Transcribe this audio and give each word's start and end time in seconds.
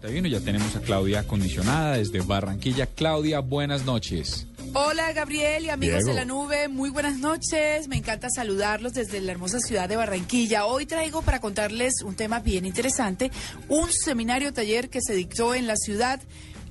51, 0.00 0.28
ya 0.28 0.40
tenemos 0.40 0.74
a 0.76 0.80
Claudia 0.80 1.20
acondicionada 1.20 1.98
desde 1.98 2.22
Barranquilla. 2.22 2.86
Claudia, 2.86 3.40
buenas 3.40 3.84
noches. 3.84 4.46
Hola 4.72 5.12
Gabriel 5.12 5.64
y 5.64 5.68
amigos 5.68 6.04
Diego. 6.04 6.10
de 6.10 6.14
la 6.14 6.24
nube, 6.24 6.68
muy 6.68 6.88
buenas 6.88 7.18
noches. 7.18 7.86
Me 7.88 7.96
encanta 7.96 8.30
saludarlos 8.30 8.94
desde 8.94 9.20
la 9.20 9.32
hermosa 9.32 9.60
ciudad 9.60 9.90
de 9.90 9.96
Barranquilla. 9.96 10.64
Hoy 10.64 10.86
traigo 10.86 11.20
para 11.20 11.40
contarles 11.40 12.02
un 12.02 12.14
tema 12.14 12.40
bien 12.40 12.64
interesante, 12.64 13.30
un 13.68 13.92
seminario 13.92 14.54
taller 14.54 14.88
que 14.88 15.00
se 15.02 15.12
dictó 15.12 15.54
en 15.54 15.66
la 15.66 15.76
ciudad 15.76 16.20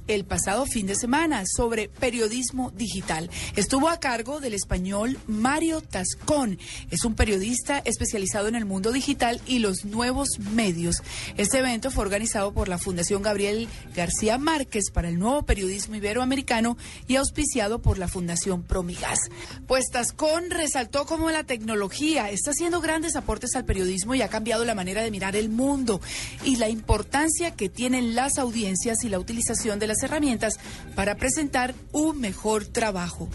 el 0.10 0.26
pasado 0.26 0.66
fin 0.66 0.88
de 0.88 0.96
semana 0.96 1.44
sobre 1.46 1.88
periodismo 1.88 2.72
digital. 2.72 3.30
Estuvo 3.56 3.90
a 3.90 4.00
cargo 4.00 4.40
del 4.40 4.56
español 4.56 5.20
Mario 5.28 5.82
Tascón. 5.82 6.58
Es 6.90 7.06
un 7.06 7.14
periodista 7.14 7.80
especializado 7.86 8.48
en 8.48 8.56
el 8.56 8.66
mundo 8.66 8.92
digital 8.92 9.40
y 9.46 9.60
los 9.60 9.86
nuevos 9.86 10.40
medios. 10.54 11.04
Este 11.38 11.60
evento 11.60 11.92
fue 11.92 12.04
organizado 12.04 12.54
por 12.54 12.68
la 12.70 12.80
Fundación 12.80 13.22
Gabriel 13.22 13.70
García 13.96 14.40
Márquez 14.40 14.86
para 14.92 15.10
el 15.10 15.20
nuevo 15.20 15.44
periodismo 15.44 15.96
iberoamericano 15.96 16.76
y 17.08 17.16
auspiciado 17.16 17.80
por 17.80 18.00
la 18.00 18.08
Fundación 18.08 18.64
Promigas. 18.64 19.20
Pues 19.68 19.90
Tascón 19.92 20.50
resaltó 20.50 21.06
cómo 21.06 21.30
la 21.30 21.44
tecnología 21.44 22.32
está 22.32 22.52
haciendo 22.52 22.82
grandes 22.82 23.16
aportes 23.16 23.56
al 23.56 23.66
periodismo 23.66 24.16
y 24.16 24.24
ha 24.24 24.30
cambiado 24.30 24.66
la 24.66 24.76
manera 24.76 25.04
de 25.04 25.12
mirar 25.12 25.36
el 25.36 25.50
mundo 25.50 26.02
y 26.44 26.56
la 26.56 26.68
importancia 26.68 27.52
que 27.52 27.70
tienen 27.70 28.16
las 28.16 28.40
audiencias 28.40 29.04
y 29.04 29.10
la 29.10 29.20
utilización 29.20 29.78
de 29.78 29.88
las 29.88 29.99
herramientas 30.04 30.60
para 30.96 31.16
presentar 31.16 31.74
un 31.92 32.20
mejor 32.20 32.66
trabajo. 32.66 33.30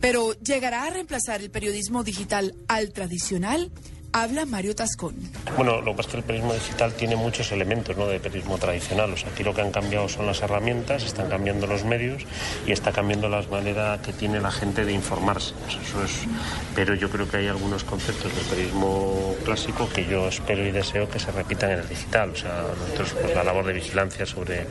Pero 0.00 0.32
¿llegará 0.40 0.84
a 0.84 0.90
reemplazar 0.90 1.40
el 1.40 1.50
periodismo 1.50 2.04
digital 2.04 2.54
al 2.68 2.92
tradicional? 2.92 3.70
Habla 4.12 4.46
Mario 4.46 4.74
Tascón. 4.74 5.14
Bueno, 5.56 5.82
lo 5.82 5.92
que 5.92 5.98
pasa 5.98 6.08
es 6.08 6.12
que 6.12 6.16
el 6.16 6.24
periodismo 6.24 6.54
digital 6.54 6.94
tiene 6.94 7.14
muchos 7.14 7.52
elementos 7.52 7.94
¿no? 7.96 8.06
de 8.06 8.18
periodismo 8.18 8.56
tradicional. 8.56 9.12
O 9.12 9.16
sea, 9.18 9.28
aquí 9.28 9.44
lo 9.44 9.54
que 9.54 9.60
han 9.60 9.70
cambiado 9.70 10.08
son 10.08 10.26
las 10.26 10.40
herramientas, 10.40 11.04
están 11.04 11.28
cambiando 11.28 11.66
los 11.66 11.84
medios 11.84 12.24
y 12.66 12.72
está 12.72 12.90
cambiando 12.92 13.28
la 13.28 13.42
manera 13.42 14.00
que 14.02 14.14
tiene 14.14 14.40
la 14.40 14.50
gente 14.50 14.86
de 14.86 14.92
informarse. 14.92 15.52
Eso 15.68 16.02
es... 16.02 16.26
Pero 16.74 16.94
yo 16.94 17.10
creo 17.10 17.28
que 17.28 17.36
hay 17.36 17.48
algunos 17.48 17.84
conceptos 17.84 18.34
del 18.34 18.44
periodismo 18.46 19.34
clásico 19.44 19.88
que 19.90 20.06
yo 20.06 20.26
espero 20.28 20.66
y 20.66 20.70
deseo 20.70 21.10
que 21.10 21.18
se 21.18 21.30
repitan 21.30 21.72
en 21.72 21.80
el 21.80 21.88
digital. 21.88 22.30
O 22.30 22.36
sea, 22.36 22.64
nosotros, 22.78 23.14
pues, 23.20 23.34
la 23.34 23.44
labor 23.44 23.66
de 23.66 23.74
vigilancia 23.74 24.24
sobre, 24.24 24.66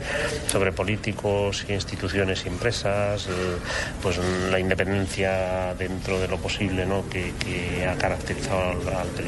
sobre 0.48 0.72
políticos, 0.72 1.64
instituciones 1.68 2.44
y 2.44 2.48
empresas, 2.48 3.26
eh, 3.26 3.30
pues 4.02 4.18
la 4.50 4.58
independencia 4.58 5.74
dentro 5.74 6.18
de 6.18 6.26
lo 6.26 6.38
posible 6.38 6.86
¿no? 6.86 7.08
que, 7.08 7.34
que 7.38 7.86
ha 7.86 7.96
caracterizado 7.96 8.70
al, 8.70 8.96
al 8.96 9.08
periodismo 9.08 9.27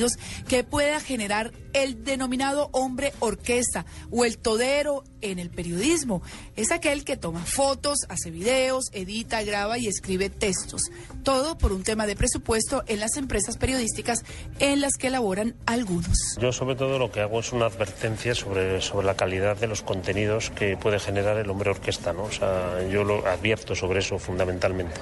que 0.47 0.63
pueda 0.63 0.99
generar 0.99 1.51
el 1.73 2.03
denominado 2.03 2.69
hombre 2.71 3.13
orquesta 3.19 3.85
o 4.09 4.25
el 4.25 4.37
todero 4.37 5.03
en 5.21 5.39
el 5.39 5.49
periodismo. 5.49 6.21
Es 6.55 6.71
aquel 6.71 7.03
que 7.03 7.17
toma 7.17 7.45
fotos, 7.45 7.99
hace 8.09 8.31
videos, 8.31 8.85
edita, 8.93 9.43
graba 9.43 9.77
y 9.77 9.87
escribe 9.87 10.29
textos. 10.29 10.81
Todo 11.23 11.57
por 11.57 11.71
un 11.71 11.83
tema 11.83 12.07
de 12.07 12.15
presupuesto 12.15 12.83
en 12.87 12.99
las 12.99 13.17
empresas 13.17 13.57
periodísticas 13.57 14.23
en 14.59 14.81
las 14.81 14.93
que 14.93 15.07
elaboran 15.07 15.55
algunos. 15.65 16.17
Yo 16.39 16.51
sobre 16.51 16.75
todo 16.75 16.99
lo 16.99 17.11
que 17.11 17.21
hago 17.21 17.39
es 17.39 17.51
una 17.51 17.67
advertencia 17.67 18.35
sobre, 18.35 18.81
sobre 18.81 19.05
la 19.05 19.15
calidad 19.15 19.57
de 19.57 19.67
los 19.67 19.81
contenidos 19.81 20.49
que 20.49 20.77
puede 20.77 20.99
generar 20.99 21.37
el 21.37 21.49
hombre 21.49 21.69
orquesta. 21.69 22.13
¿no? 22.13 22.23
O 22.23 22.31
sea, 22.31 22.87
yo 22.89 23.03
lo 23.03 23.25
advierto 23.27 23.75
sobre 23.75 23.99
eso 23.99 24.19
fundamentalmente, 24.19 24.99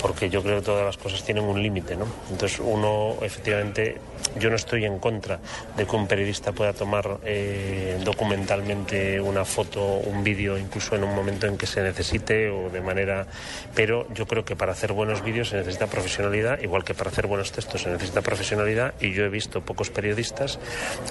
porque 0.00 0.30
yo 0.30 0.42
creo 0.42 0.60
que 0.60 0.66
todas 0.66 0.84
las 0.84 0.96
cosas 0.96 1.24
tienen 1.24 1.44
un 1.44 1.62
límite. 1.62 1.96
¿no? 1.96 2.06
Entonces 2.30 2.60
uno 2.62 3.16
efectivamente, 3.22 3.98
yo 4.38 4.50
no 4.50 4.56
estoy 4.56 4.84
en 4.84 4.98
contra 4.98 5.40
de 5.76 5.86
que 5.86 5.96
un 5.96 6.06
periodista 6.06 6.52
pueda 6.52 6.72
tomar 6.72 7.18
eh, 7.24 8.00
documentalmente 8.04 9.20
una 9.20 9.44
foto, 9.60 9.98
un 9.98 10.24
vídeo, 10.24 10.56
incluso 10.56 10.96
en 10.96 11.04
un 11.04 11.14
momento 11.14 11.46
en 11.46 11.58
que 11.58 11.66
se 11.66 11.82
necesite 11.82 12.48
o 12.48 12.70
de 12.70 12.80
manera... 12.80 13.26
Pero 13.74 14.06
yo 14.14 14.26
creo 14.26 14.42
que 14.42 14.56
para 14.56 14.72
hacer 14.72 14.94
buenos 14.94 15.22
vídeos 15.22 15.50
se 15.50 15.56
necesita 15.56 15.86
profesionalidad, 15.86 16.62
igual 16.62 16.82
que 16.82 16.94
para 16.94 17.10
hacer 17.10 17.26
buenos 17.26 17.52
textos 17.52 17.82
se 17.82 17.90
necesita 17.90 18.22
profesionalidad 18.22 18.94
y 19.02 19.12
yo 19.12 19.24
he 19.24 19.28
visto 19.28 19.60
pocos 19.60 19.90
periodistas 19.90 20.58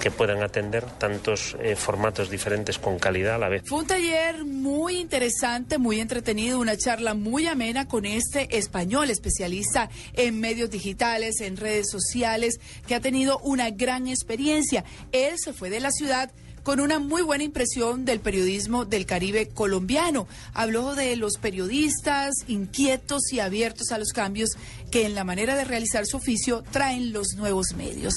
que 0.02 0.10
puedan 0.10 0.42
atender 0.42 0.84
tantos 0.98 1.56
eh, 1.60 1.76
formatos 1.76 2.28
diferentes 2.28 2.80
con 2.80 2.98
calidad 2.98 3.36
a 3.36 3.38
la 3.38 3.48
vez. 3.48 3.62
Fue 3.66 3.78
un 3.78 3.86
taller 3.86 4.44
muy 4.44 4.96
interesante, 4.96 5.78
muy 5.78 6.00
entretenido, 6.00 6.58
una 6.58 6.76
charla 6.76 7.14
muy 7.14 7.46
amena 7.46 7.86
con 7.86 8.04
este 8.04 8.58
español 8.58 9.10
especialista 9.10 9.90
en 10.14 10.40
medios 10.40 10.70
digitales, 10.70 11.40
en 11.40 11.56
redes 11.56 11.88
sociales, 11.88 12.58
que 12.88 12.96
ha 12.96 13.00
tenido 13.00 13.38
una 13.44 13.70
gran 13.70 14.08
experiencia. 14.08 14.84
Él 15.12 15.34
se 15.38 15.52
fue 15.52 15.70
de 15.70 15.78
la 15.78 15.92
ciudad 15.92 16.32
con 16.62 16.80
una 16.80 16.98
muy 16.98 17.22
buena 17.22 17.44
impresión 17.44 18.04
del 18.04 18.20
periodismo 18.20 18.84
del 18.84 19.06
Caribe 19.06 19.48
colombiano. 19.48 20.26
Habló 20.54 20.94
de 20.94 21.16
los 21.16 21.38
periodistas 21.38 22.34
inquietos 22.48 23.32
y 23.32 23.40
abiertos 23.40 23.92
a 23.92 23.98
los 23.98 24.12
cambios 24.12 24.50
que 24.90 25.06
en 25.06 25.14
la 25.14 25.24
manera 25.24 25.56
de 25.56 25.64
realizar 25.64 26.06
su 26.06 26.16
oficio 26.16 26.62
traen 26.70 27.12
los 27.12 27.34
nuevos 27.36 27.74
medios. 27.76 28.14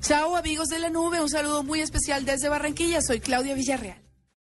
Chao 0.00 0.36
amigos 0.36 0.68
de 0.68 0.78
la 0.78 0.90
nube, 0.90 1.20
un 1.20 1.30
saludo 1.30 1.62
muy 1.62 1.80
especial 1.80 2.24
desde 2.24 2.48
Barranquilla. 2.48 3.02
Soy 3.02 3.20
Claudia 3.20 3.54
Villarreal. 3.54 4.05